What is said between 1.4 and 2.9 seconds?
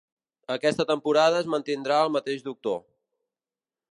es mantindrà el mateix doctor.